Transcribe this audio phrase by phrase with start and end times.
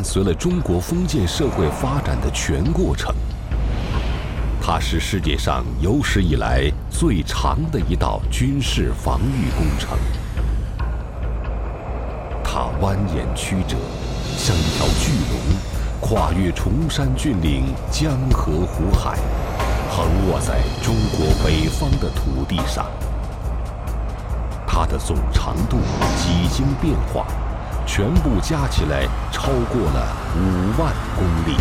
[0.00, 3.14] 伴随了中国封建社会发展的全过程。
[4.58, 9.98] 它是世界上有史以来最长的一道军事防御工程。
[12.42, 13.76] 它蜿蜒曲折，
[14.38, 15.38] 像一条巨龙，
[16.00, 19.18] 跨越崇山峻岭、江河湖海，
[19.90, 22.86] 横卧在中国北方的土地上。
[24.66, 25.76] 它的总长度
[26.16, 27.26] 几经变化，
[27.86, 31.56] 全部加起来超过了五万公里。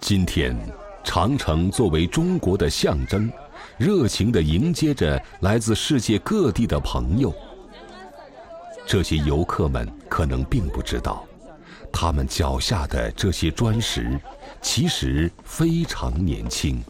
[0.00, 0.56] 今天，
[1.04, 3.30] 长城作为中国的象征，
[3.76, 7.32] 热情地迎接着来自世界各地的朋友。
[8.90, 11.24] 这些游客们可能并不知道，
[11.92, 14.20] 他们脚下的这些砖石，
[14.60, 16.82] 其实非常年轻。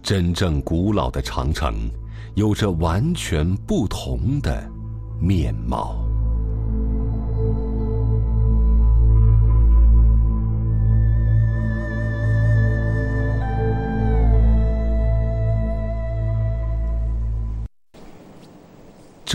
[0.00, 1.90] 真正古老的长城。
[2.36, 4.68] 有着完全不同的
[5.20, 6.03] 面貌。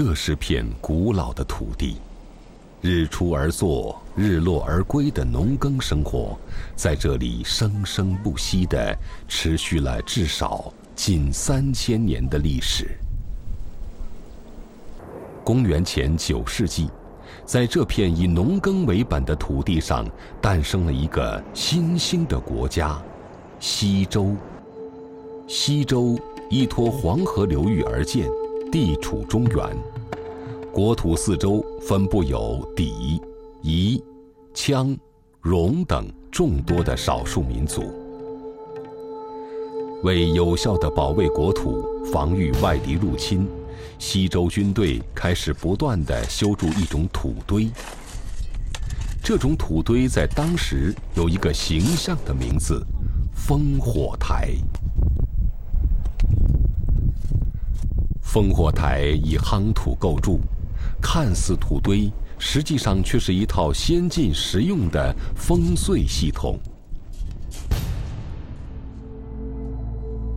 [0.02, 1.98] 这是片古老的土地，
[2.80, 6.40] 日出而作，日落而归的农耕生活，
[6.74, 10.72] 在这里生生不息的持续了至少。
[10.96, 12.98] 近三千年的历史。
[15.44, 16.90] 公元前九世纪，
[17.44, 20.09] 在这片以农耕为本的土地上，
[20.40, 22.98] 诞生了一个新兴的国家——
[23.59, 24.34] 西周。
[25.46, 26.18] 西周
[26.50, 28.30] 依托黄河流域而建，
[28.72, 29.75] 地处中原，
[30.72, 33.19] 国土四周分布有氐、
[33.63, 34.00] 夷、
[34.53, 34.96] 羌、
[35.41, 37.91] 戎等众多的少数民族。
[40.03, 43.47] 为有效地保卫国土、防御外敌入侵，
[43.97, 47.69] 西周军队开始不断地修筑一种土堆。
[49.24, 52.85] 这种土堆在当时有一个形象的名字——
[53.35, 54.53] 烽火台。
[58.31, 60.40] 烽火台以夯土构筑，
[61.02, 66.59] 看似土堆，实际上却是一套先进实用的烽燧系统。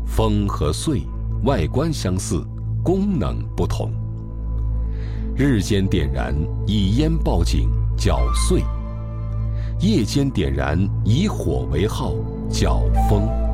[0.06, 1.02] 烽和燧
[1.44, 2.42] 外观相似，
[2.82, 3.92] 功能不同。
[5.36, 6.34] 日间点燃
[6.66, 8.64] 以烟报警叫燧，
[9.80, 12.14] 夜间点燃以火为号
[12.48, 13.51] 叫烽。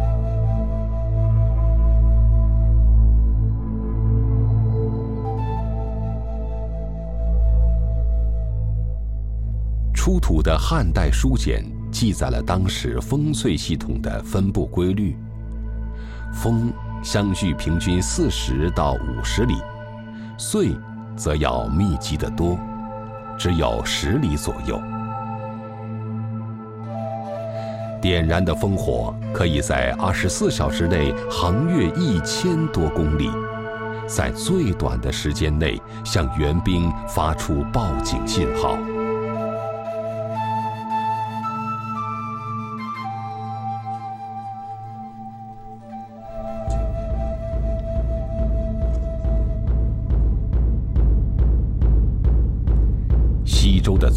[9.98, 11.60] 出土的汉代书简
[11.90, 15.16] 记载了当时烽燧系统的分布规律。
[16.32, 16.70] 烽
[17.02, 19.56] 相距平均四十到五十里，
[20.38, 20.78] 燧
[21.16, 22.56] 则要密集得多，
[23.36, 24.80] 只有十里左右。
[28.00, 33.28] 点燃的烽火可以在二十四小时内横越一千多公里，
[34.06, 38.78] 在最短的时间内向援兵发出报警信号。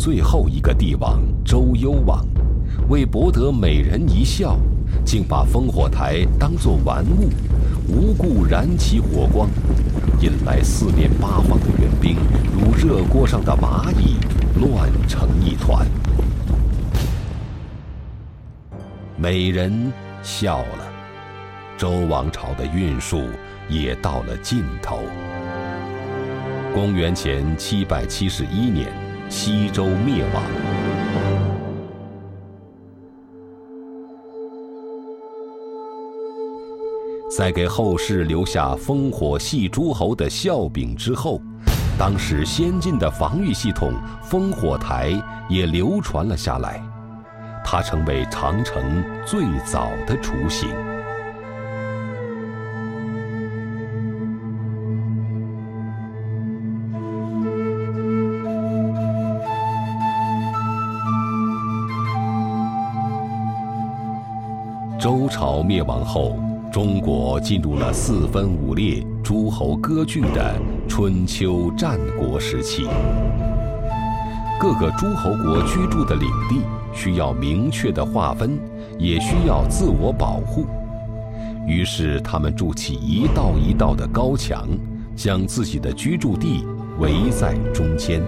[0.03, 2.25] 最后一个帝王周幽王，
[2.89, 4.57] 为博得美人一笑，
[5.06, 7.30] 竟把烽火台当作玩物，
[7.88, 9.48] 无故燃起火光，
[10.19, 12.18] 引来四面八方的援兵
[12.51, 14.15] 如热锅上的蚂蚁，
[14.59, 15.86] 乱成一团。
[19.15, 19.94] 美人
[20.24, 20.92] 笑了，
[21.77, 23.25] 周王朝的运数
[23.69, 25.01] 也到了尽头。
[26.74, 29.00] 公元前七百七十一年。
[29.31, 30.44] 西周灭亡，
[37.31, 41.42] 在给后世留下烽火戏诸侯的笑柄之后，
[41.98, 45.13] 当时先进的防御系统烽火台
[45.50, 46.84] 也流传了下来，
[47.63, 50.68] 它成为长城最早的雏形。
[65.01, 66.38] 周朝灭亡后，
[66.71, 70.53] 中国进入了四分五裂、诸侯割据的
[70.88, 72.86] 春秋战国时期。
[74.59, 76.62] 各个诸侯国居住的领地
[76.94, 78.59] 需要明确的划分，
[79.00, 80.68] 也需要自我保护。
[81.65, 84.68] 于是，他们筑起一道一道的高墙，
[85.15, 86.63] 将自己的居住地
[87.00, 88.21] 围在中间。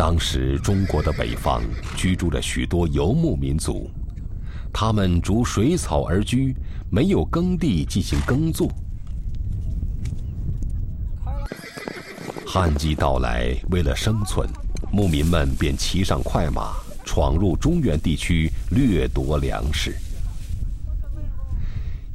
[0.00, 1.62] 当时，中国的北方
[1.94, 3.90] 居住着许多游牧民族，
[4.72, 6.56] 他们逐水草而居，
[6.90, 8.72] 没有耕地进行耕作。
[12.46, 14.48] 旱季到来，为了生存，
[14.90, 16.72] 牧民们便骑上快马，
[17.04, 19.94] 闯入中原地区掠夺粮食。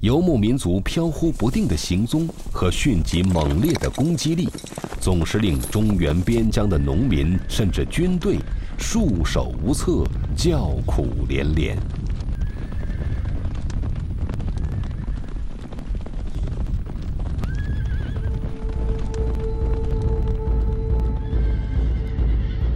[0.05, 4.47] 游牧民族飘忽不定的行踪和迅疾猛烈的攻击力，
[5.01, 8.37] 总是令中原边疆的农民甚至军队
[8.77, 10.03] 束手无策，
[10.35, 11.75] 叫苦连连。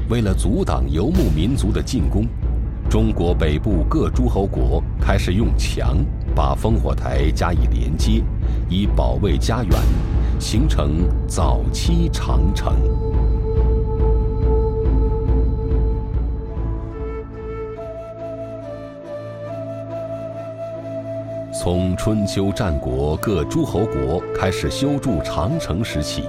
[0.09, 2.25] 为了阻挡游牧民族的进攻，
[2.89, 6.03] 中国北部各诸侯国开始用墙
[6.39, 8.24] 把烽火台加以连接，
[8.69, 9.77] 以保卫家园，
[10.39, 12.77] 形成早期长城。
[21.53, 26.23] 从春秋战国各诸侯国开始修筑长城时起。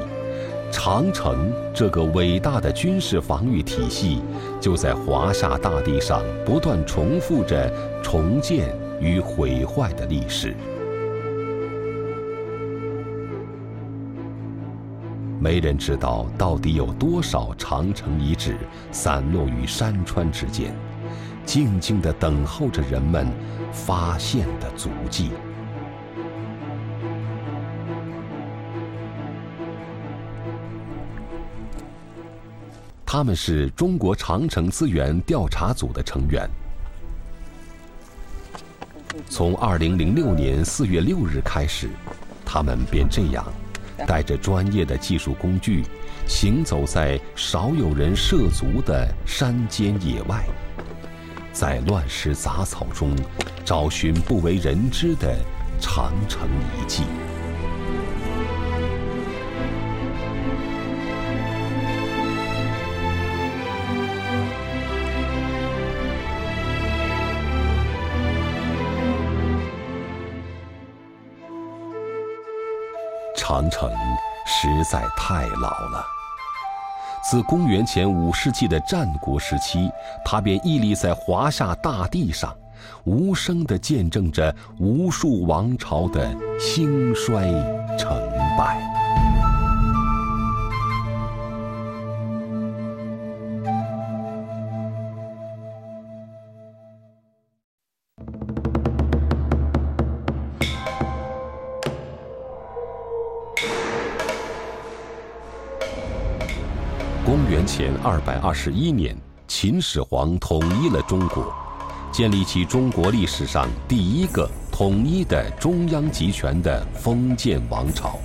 [0.72, 4.22] 长城这个伟大的军事防御体系，
[4.60, 8.68] 就在华夏大地上不断重复着重建
[9.00, 10.54] 与毁坏的历史。
[15.40, 18.58] 没人知道到底有多少长城遗址
[18.92, 20.74] 散落于山川之间，
[21.46, 23.26] 静静地等候着人们
[23.72, 25.30] 发现的足迹。
[33.06, 36.48] 他们是中国长城资源调查组的成员。
[39.28, 41.88] 从二零零六年四月六日开始，
[42.44, 43.44] 他们便这样，
[44.06, 45.84] 带着专业的技术工具，
[46.26, 50.44] 行走在少有人涉足的山间野外，
[51.52, 53.14] 在乱石杂草中
[53.64, 55.36] 找寻不为人知的
[55.80, 57.04] 长城遗迹。
[73.60, 73.90] 长城
[74.46, 76.06] 实在太老了。
[77.22, 79.90] 自公元前五世纪的战国时期，
[80.24, 82.56] 它便屹立在华夏大地上，
[83.04, 87.50] 无声地见证着无数王朝的兴衰
[87.98, 88.18] 成
[88.56, 88.89] 败。
[108.02, 109.14] 二百二十一年，
[109.46, 111.52] 秦始皇统一了中国，
[112.10, 118.18] 建立起中国历史上第一个统一的中央集权的封建王朝。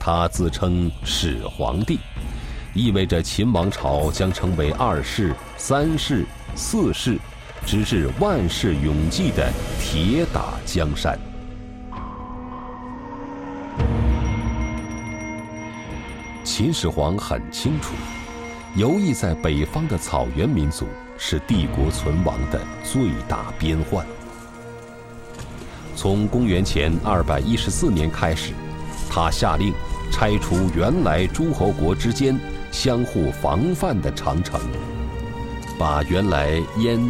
[0.00, 2.00] 他自称始皇帝，
[2.74, 7.16] 意味着秦王朝将成为二世、三世、四世，
[7.64, 11.16] 直至万世永继的铁打江山。
[16.42, 17.94] 秦始皇很清楚。
[18.76, 24.06] 游弋在北方的草原民族是帝国存亡的最大边患。
[25.94, 28.52] 从公元前二百一十四年开始，
[29.08, 29.72] 他下令
[30.12, 32.38] 拆除原来诸侯国之间
[32.70, 34.60] 相互防范的长城，
[35.78, 37.00] 把原来燕、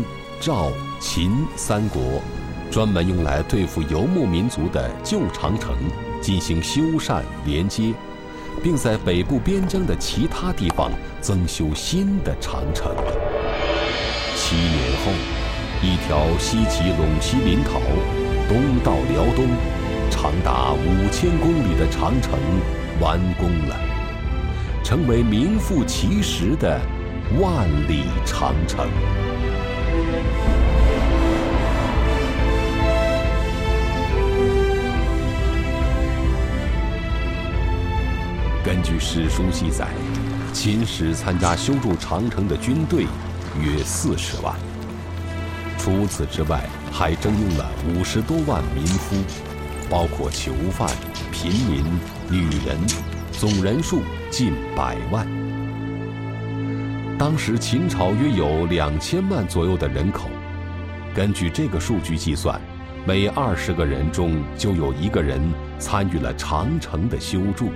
[0.40, 0.70] 赵、
[1.00, 2.22] 秦三国
[2.70, 5.76] 专门用来对付游牧民族的旧长城
[6.22, 7.92] 进行修缮连接。
[8.62, 12.94] 并在北部边疆的其他地方增修新的长城。
[14.34, 15.12] 七年后，
[15.82, 17.80] 一条西起陇西临洮，
[18.48, 19.46] 东到辽东，
[20.10, 22.38] 长达五千公里的长城
[23.00, 23.76] 完工了，
[24.84, 26.80] 成为名副其实的
[27.40, 28.86] 万里长城。
[38.66, 39.86] 根据史书记载，
[40.52, 43.06] 秦时参加修筑长城的军队
[43.62, 44.52] 约四十万。
[45.78, 49.14] 除此之外，还征用了五十多万民夫，
[49.88, 50.90] 包括囚犯、
[51.30, 51.84] 平民、
[52.28, 52.76] 女人，
[53.30, 55.24] 总人数近百万。
[57.16, 60.28] 当时秦朝约有两千万左右的人口，
[61.14, 62.60] 根据这个数据计算，
[63.06, 65.40] 每二十个人中就有一个人
[65.78, 67.70] 参与了长城的修筑。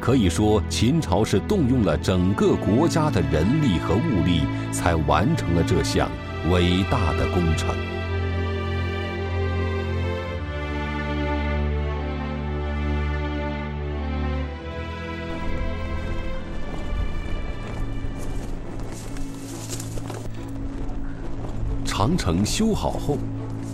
[0.00, 6.08] 可以说，秦朝是动用了整个国家的人力和物力，才完成了这项
[6.50, 7.74] 伟大的工程。
[21.84, 23.18] 长城修好后，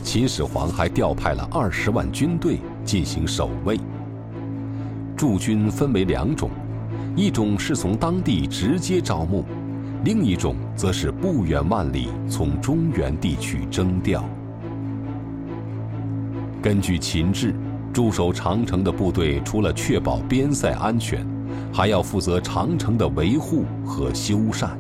[0.03, 3.79] 秦始皇还调派了二十万军队进行守卫。
[5.17, 6.51] 驻军分为两种，
[7.15, 9.45] 一种是从当地直接招募，
[10.05, 14.25] 另一种则是不远万里从中原地区征调。
[16.61, 17.55] 根据秦制，
[17.93, 21.25] 驻守长城的部队除了确保边塞安全，
[21.73, 24.71] 还要负责长城的维护和修缮。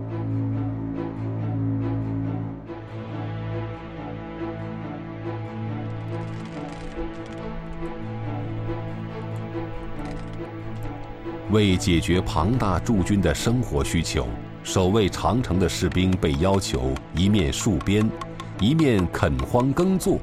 [11.54, 14.26] 为解决庞大驻军的生活需求，
[14.64, 18.11] 守卫长城的士兵被要求一面戍边，
[18.58, 20.18] 一面垦荒耕作。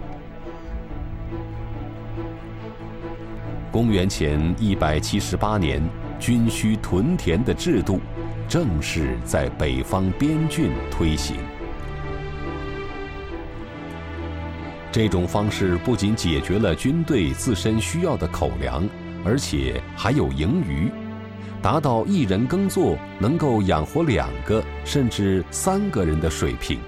[3.71, 5.81] 公元前一百七十八年，
[6.19, 8.01] 军需屯田的制度
[8.49, 11.37] 正式在北方边郡推行。
[14.91, 18.85] 这种方式不仅解决了军队自身需要的口粮，
[19.23, 20.91] 而且还有盈余。
[21.61, 26.79] 达到一人耕作能够养活两个甚至三个人的水平。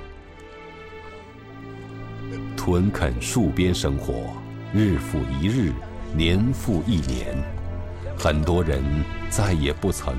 [2.57, 4.33] 屯垦戍边生活，
[4.73, 5.71] 日复一日，
[6.15, 7.37] 年复一年，
[8.17, 8.81] 很多人
[9.29, 10.15] 再也不曾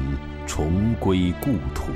[0.46, 1.86] 重归故土。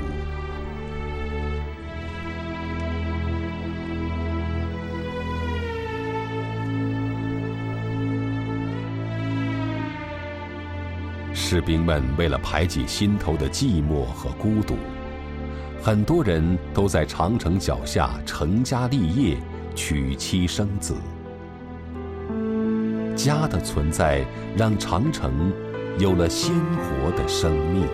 [11.51, 14.75] 士兵们为了排解心头的寂寞和孤独，
[15.81, 19.35] 很多人都在长城脚下成家立业、
[19.73, 20.93] 娶妻生子。
[23.15, 24.23] 家的存在
[24.55, 25.51] 让长城
[25.97, 27.87] 有了鲜活的生命。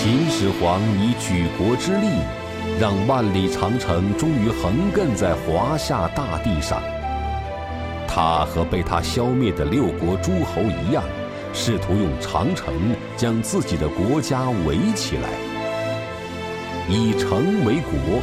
[0.00, 2.06] 秦始皇以举国之力，
[2.78, 6.80] 让万里长城终于横亘在华夏大地上。
[8.06, 11.02] 他和被他消灭的六国诸侯一样，
[11.52, 12.72] 试图用长城
[13.16, 15.28] 将自己的国家围起来，
[16.88, 18.22] 以城为国，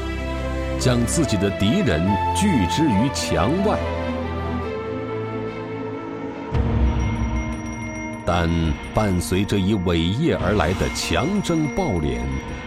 [0.79, 2.01] 将自己的敌人
[2.37, 3.77] 拒之于墙外。
[8.25, 8.49] 但
[8.93, 12.19] 伴随着以伟业而来的强征暴敛，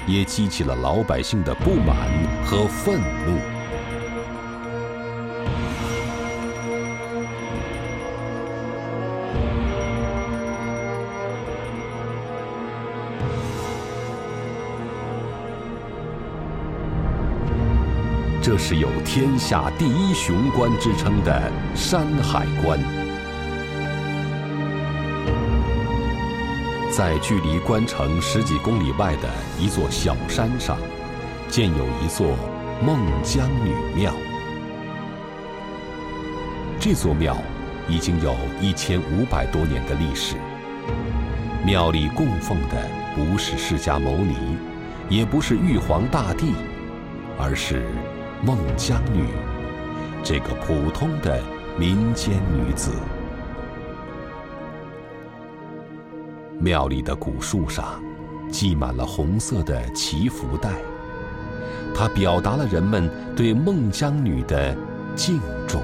[0.07, 1.97] 也激起了老百姓的不满
[2.45, 3.37] 和愤怒。
[18.41, 23.08] 这是有“天下第一雄关”之称的山海关。
[26.99, 30.77] 在距离关城十几公里外的一座小山上，
[31.49, 32.35] 建有一座
[32.85, 34.13] 孟姜女庙。
[36.81, 37.37] 这座庙
[37.89, 40.35] 已经有一千五百多年的历史。
[41.65, 44.59] 庙里供奉的不是释迦牟尼，
[45.09, 46.53] 也不是玉皇大帝，
[47.39, 47.87] 而是
[48.43, 49.25] 孟姜女，
[50.25, 51.41] 这个普通的
[51.79, 52.91] 民间女子。
[56.61, 58.03] 庙里的古树上，
[58.51, 60.71] 系满了红色的祈福带，
[61.95, 64.77] 它表达了人们对孟姜女的
[65.15, 65.81] 敬重。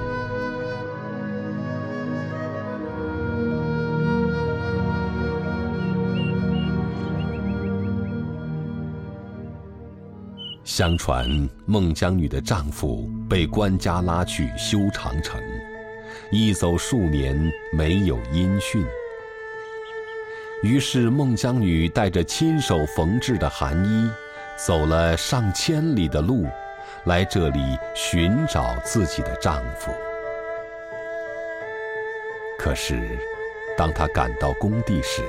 [10.65, 15.41] 相传，孟姜女的丈夫被官家拉去修长城，
[16.33, 18.85] 一走数年没有音讯。
[20.65, 24.11] 于是，孟姜女带着亲手缝制的寒衣，
[24.57, 26.47] 走了上千里的路，
[27.05, 29.93] 来这里寻找自己的丈夫。
[32.59, 32.99] 可是，
[33.77, 35.21] 当她赶到工地时，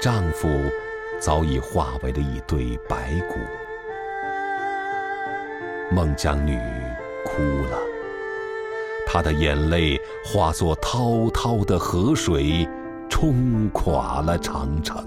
[0.00, 0.48] 丈夫
[1.20, 3.36] 早已化为了一堆白骨。
[5.90, 6.58] 孟姜女
[7.22, 7.78] 哭了，
[9.06, 12.66] 她的眼泪化作滔滔的河水，
[13.16, 15.06] 冲垮了长城。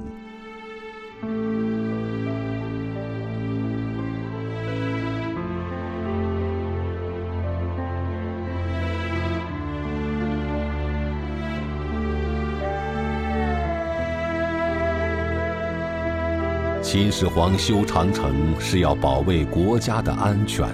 [16.82, 20.66] 秦始皇修长城是要保卫国家的安全，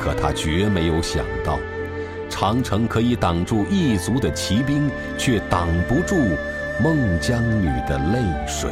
[0.00, 1.58] 可他绝没有想到，
[2.38, 6.14] 长城可以挡住异族的骑兵，却挡不住
[6.82, 8.70] 孟姜女的泪水。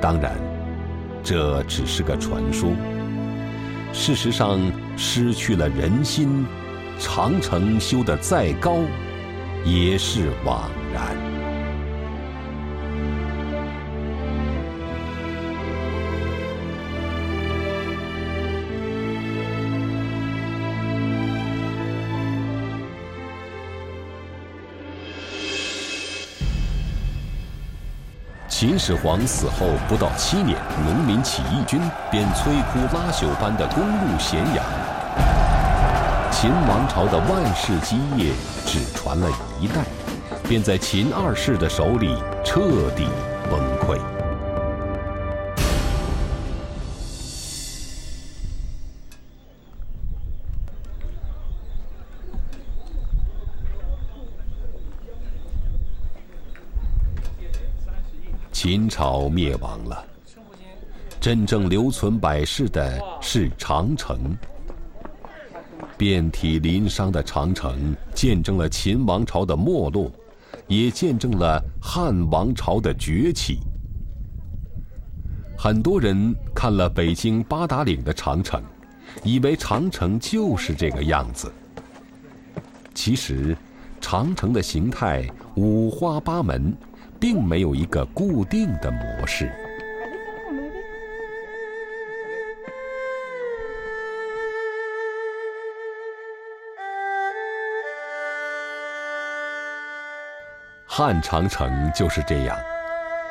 [0.00, 0.32] 当然，
[1.22, 2.70] 这只是个传说。
[3.92, 4.58] 事实上，
[4.96, 6.46] 失去了人心，
[6.98, 8.78] 长城修得再高，
[9.62, 11.27] 也是枉然。
[28.58, 34.64] 秦始皇死后不到七年，农民起义军便摧枯拉朽般的攻入咸阳。
[36.32, 38.32] 秦王朝的万世基业
[38.66, 39.74] 只传了一代，
[40.48, 43.06] 便在秦二世的手里彻底
[43.48, 44.17] 崩溃。
[58.60, 60.04] 秦朝灭亡了，
[61.20, 64.36] 真正留存百世的是长城。
[65.96, 70.10] 遍体鳞伤的长城，见证了秦王朝的没落，
[70.66, 73.60] 也见证了汉王朝的崛起。
[75.56, 78.60] 很多人看了北京八达岭的长城，
[79.22, 81.48] 以为长城就是这个样子。
[82.92, 83.56] 其实，
[84.00, 86.76] 长城的形态五花八门。
[87.20, 89.50] 并没有一个固定的模式。
[100.86, 102.58] 汉长城就是这样，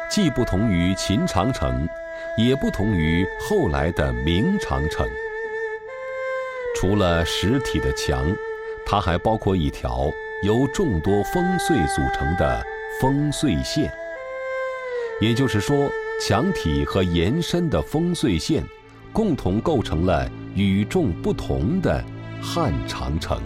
[0.09, 1.85] 既不同于秦长城，
[2.37, 5.05] 也不同于后来的明长城。
[6.75, 8.33] 除了实体的墙，
[8.85, 10.09] 它还包括一条
[10.43, 12.65] 由众多烽燧组成的。
[12.99, 13.93] 烽燧线，
[15.21, 15.87] 也就是说，
[16.19, 18.63] 墙体和延伸的烽燧线，
[19.13, 22.03] 共同构成了与众不同的
[22.41, 23.39] 汉长城。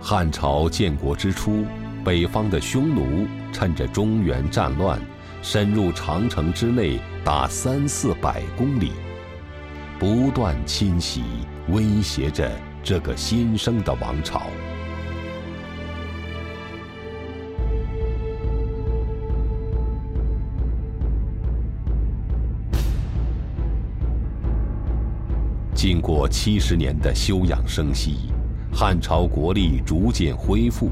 [0.00, 1.66] 汉朝建国之初，
[2.02, 4.98] 北方的匈奴趁着中原战乱，
[5.42, 8.92] 深入长城之内，达三四百公里。
[9.98, 11.22] 不断侵袭，
[11.68, 12.50] 威胁着
[12.82, 14.42] 这个新生的王朝。
[25.74, 28.30] 经过七十年的休养生息，
[28.70, 30.90] 汉朝国力逐渐恢复。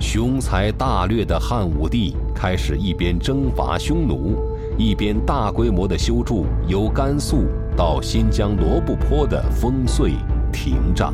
[0.00, 4.38] 雄才大略的汉武帝开始一边征伐匈奴，
[4.78, 7.44] 一边大规模的修筑由甘肃。
[7.76, 10.12] 到新疆罗布泊的烽燧
[10.52, 11.12] 亭障，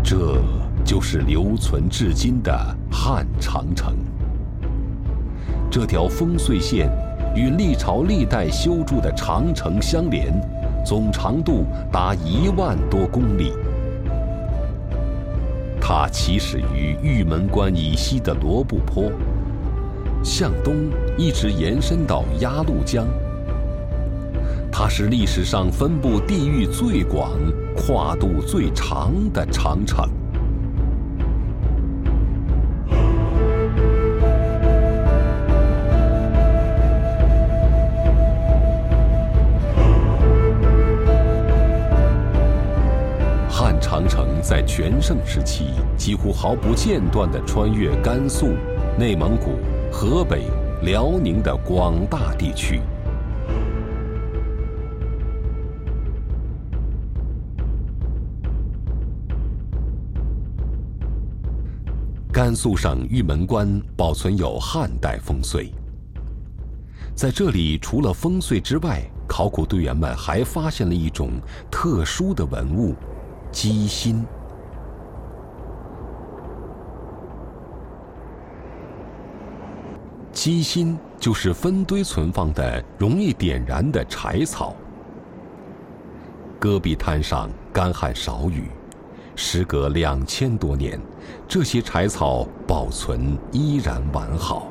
[0.00, 0.40] 这
[0.84, 2.52] 就是留存至今的
[2.88, 3.96] 汉长城。
[5.68, 6.88] 这条烽燧线
[7.34, 10.32] 与历朝历代修筑的长城相连，
[10.84, 13.52] 总长度达一万多公里。
[15.94, 19.12] 它起始于玉门关以西的罗布泊，
[20.24, 23.06] 向东一直延伸到鸭绿江。
[24.72, 27.32] 它是历史上分布地域最广、
[27.76, 30.08] 跨度最长的长城。
[43.92, 45.66] 长城在全盛时期，
[45.98, 48.54] 几乎毫不间断地穿越甘肃、
[48.98, 49.58] 内蒙古、
[49.92, 50.46] 河北、
[50.80, 52.80] 辽宁的广大地区。
[62.32, 65.70] 甘肃省玉门关保存有汉代烽燧，
[67.14, 71.32] 在这里除了烽燧之外，考古队员们还发现了一种
[71.70, 72.94] 特殊的文物——
[73.52, 74.24] 鸡心。
[80.32, 84.74] 鸡心就是分堆存放的容易点燃的柴草。
[86.58, 88.68] 戈壁滩上干旱少雨。
[89.34, 91.00] 时隔两千多年，
[91.48, 94.68] 这些柴草保存依然完好。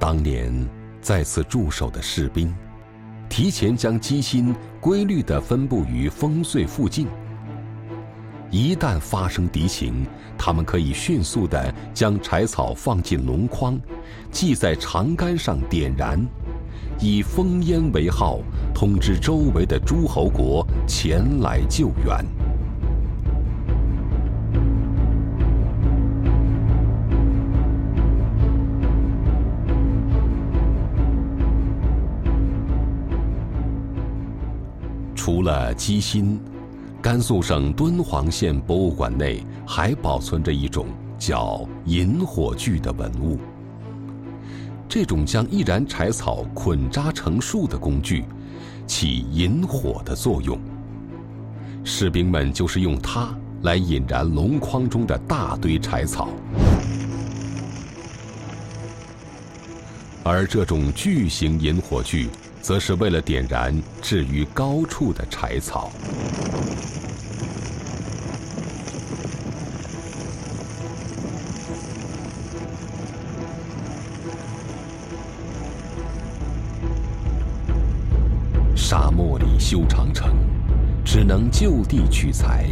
[0.00, 0.52] 当年
[1.02, 2.54] 在此驻守的士兵，
[3.28, 7.08] 提前将机心规律地分布于烽燧附近。
[8.52, 10.06] 一旦发生敌情，
[10.38, 13.76] 他们可以迅速地将柴草放进笼筐，
[14.30, 16.24] 系在长杆上点燃。
[17.00, 18.38] 以烽烟为号，
[18.72, 22.24] 通知周围的诸侯国前来救援。
[35.24, 36.36] 除了鸡心，
[37.00, 43.38] 甘肃省敦煌县博物馆内还保存着一种叫引火炬的文物。
[44.88, 48.24] 这种将易燃柴草捆扎成束的工具，
[48.84, 50.58] 起引火的作用。
[51.84, 53.32] 士兵们就是用它
[53.62, 56.30] 来引燃笼筐中的大堆柴草，
[60.24, 62.28] 而这种巨型引火炬，
[62.62, 65.90] 则是为了点燃置于高处的柴草。
[78.74, 80.36] 沙漠里修长城，
[81.04, 82.66] 只能就地取材，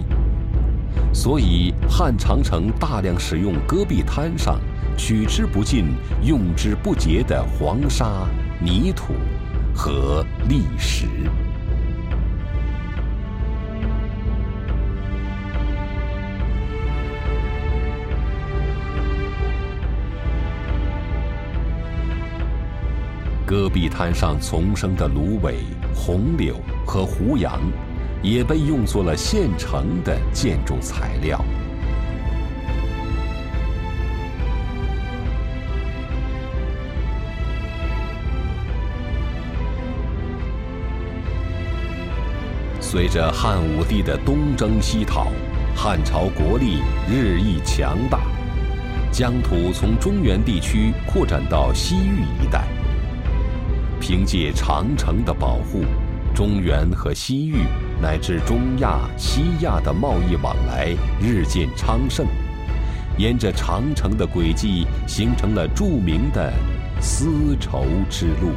[1.12, 4.60] 所以汉长城大量使用戈壁滩上
[4.96, 8.26] 取之不尽、用之不竭的黄沙、
[8.62, 9.14] 泥土
[9.82, 11.06] 和历史。
[23.46, 25.54] 戈壁滩上丛生的芦苇、
[25.94, 27.58] 红柳和胡杨，
[28.22, 31.42] 也被用作了现成的建筑材料。
[42.90, 45.28] 随着汉武帝的东征西讨，
[45.76, 48.18] 汉朝国力日益强大，
[49.12, 52.66] 疆土从中原地区扩展到西域一带。
[54.00, 55.84] 凭借长城的保护，
[56.34, 57.58] 中原和西域
[58.02, 60.88] 乃至中亚、西亚的贸易往来
[61.22, 62.26] 日渐昌盛。
[63.16, 66.52] 沿着长城的轨迹，形成了著名的
[67.00, 68.50] 丝绸之路。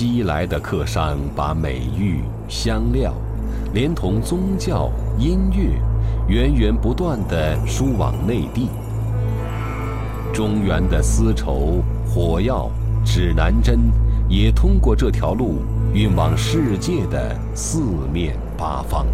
[0.00, 3.12] 西来的客商把美玉、香料。
[3.74, 5.78] 连同宗教、音乐，
[6.26, 8.70] 源源不断地输往内地。
[10.32, 12.70] 中原的丝绸、火药、
[13.04, 13.78] 指南针，
[14.26, 15.58] 也通过这条路
[15.92, 19.04] 运往世界的四面八方。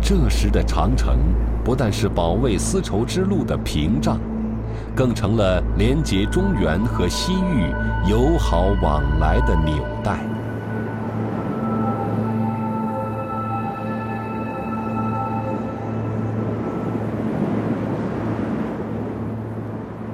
[0.00, 1.18] 这时的长城，
[1.62, 4.18] 不但是保卫丝绸之路的屏障，
[4.94, 7.72] 更成了连接中原和西域
[8.08, 9.74] 友好往来的纽
[10.04, 10.18] 带。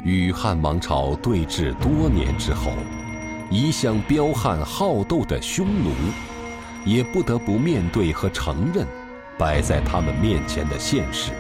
[0.05, 2.71] 与汉王朝对峙多年之后，
[3.51, 5.91] 一向彪悍好斗的匈奴，
[6.87, 8.87] 也不得不面对和承认
[9.37, 11.33] 摆在他们面前的现实，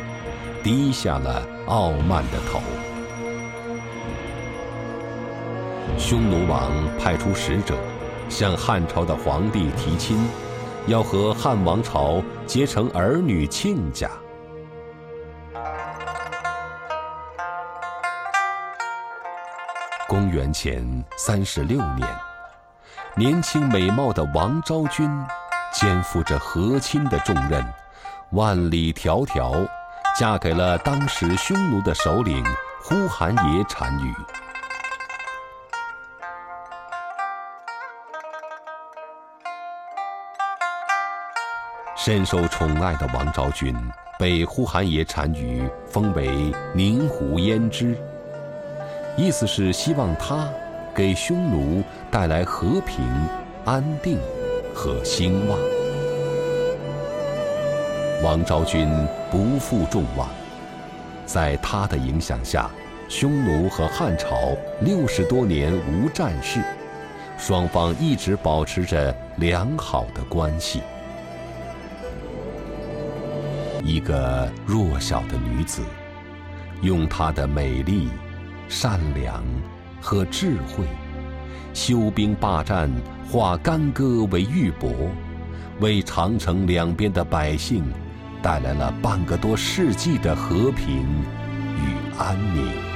[0.62, 2.60] 低下了傲慢的头。
[5.98, 7.76] 匈奴王派出使者，
[8.28, 10.16] 向汉朝的皇帝提亲，
[10.86, 14.08] 要和汉王朝结成儿女亲家。
[20.06, 22.08] 公元前三十六年，
[23.16, 25.10] 年轻美貌的王昭君
[25.72, 27.62] 肩负着和亲的重任，
[28.30, 29.68] 万里迢迢
[30.16, 32.42] 嫁给了当时匈奴的首领
[32.82, 34.14] 呼韩邪单于。
[42.00, 43.74] 深受宠爱的王昭君，
[44.20, 46.30] 被呼韩邪单于封为
[46.72, 47.96] 宁胡胭脂，
[49.16, 50.48] 意思是希望他
[50.94, 53.04] 给匈奴带来和平、
[53.64, 54.16] 安定
[54.72, 55.58] 和兴旺。
[58.22, 58.88] 王昭君
[59.28, 60.28] 不负众望，
[61.26, 62.70] 在他的影响下，
[63.08, 66.60] 匈奴和汉朝六十多年无战事，
[67.36, 70.80] 双方一直保持着良好的关系。
[73.84, 75.82] 一个弱小的女子，
[76.82, 78.08] 用她的美丽、
[78.68, 79.44] 善良
[80.00, 80.84] 和智慧，
[81.72, 82.90] 修兵霸占，
[83.30, 84.92] 化干戈为玉帛，
[85.80, 87.84] 为长城两边的百姓。
[88.40, 91.04] 带来了半个多世纪的和平
[91.76, 92.87] 与安宁。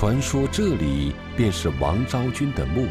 [0.00, 2.86] 传说这里便是王昭君的墓，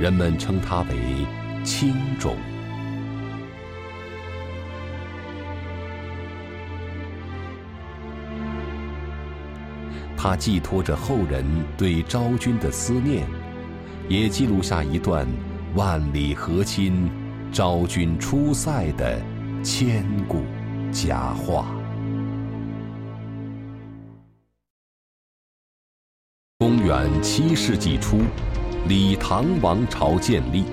[0.00, 1.24] 人们称它为
[1.62, 2.34] 青冢。
[10.16, 11.44] 他寄托着后人
[11.76, 13.24] 对昭君的思念，
[14.08, 15.24] 也记录下一段
[15.76, 17.08] 万里和亲、
[17.52, 19.22] 昭君出塞的
[19.62, 20.42] 千古
[20.90, 21.77] 佳话。
[26.88, 28.20] 元七世纪初，
[28.86, 30.64] 李唐王朝建立，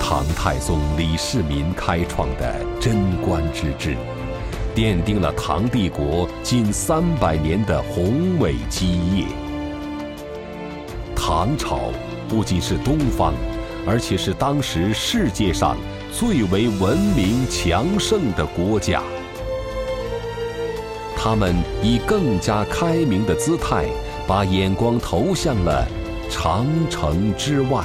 [0.00, 3.96] 唐太宗李世民开创的贞观之治。
[4.72, 9.24] 奠定了唐帝国近三百年的宏伟基业。
[11.16, 11.90] 唐朝
[12.28, 13.34] 不仅是东方，
[13.84, 15.76] 而且是当时世界上
[16.12, 19.02] 最为文明强盛的国家。
[21.16, 21.52] 他们
[21.82, 23.86] 以更加开明的姿态，
[24.26, 25.86] 把眼光投向了
[26.30, 27.84] 长城之外。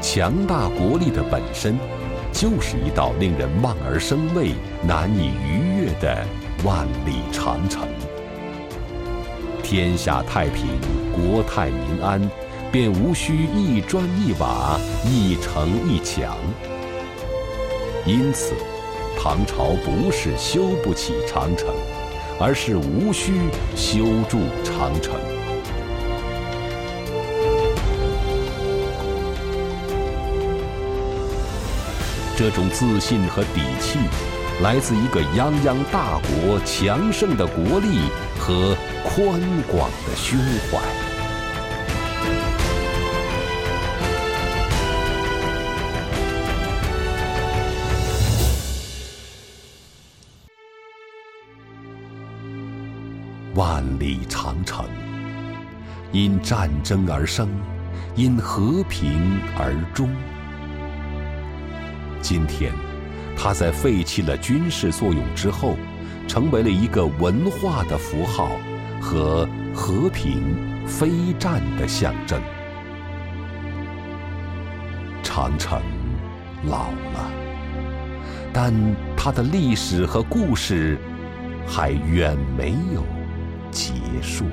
[0.00, 1.78] 强大国力的本身，
[2.30, 4.52] 就是一道令人望而生畏、
[4.86, 6.22] 难以逾越的
[6.64, 7.88] 万里长城。
[9.62, 10.66] 天下太平，
[11.12, 12.20] 国泰民安，
[12.70, 16.36] 便无需一砖一瓦、一城一墙。
[18.04, 18.54] 因此，
[19.16, 21.68] 唐朝不是修不起长城，
[22.40, 23.32] 而是无需
[23.76, 25.14] 修筑长城。
[32.36, 34.00] 这种自信和底气，
[34.62, 40.36] 来自一个泱泱大国强盛的国力和宽广的胸
[40.70, 41.01] 怀。
[54.52, 54.84] 长城，
[56.12, 57.48] 因战争而生，
[58.14, 60.10] 因和平而终。
[62.20, 62.70] 今天，
[63.34, 65.76] 它在废弃了军事作用之后，
[66.28, 68.50] 成为了一个文化的符号
[69.00, 72.38] 和和平非战的象征。
[75.22, 75.80] 长城
[76.64, 77.30] 老了，
[78.52, 78.70] 但
[79.16, 80.98] 它的历史和故事
[81.66, 83.02] 还远没有
[83.72, 84.44] 结束。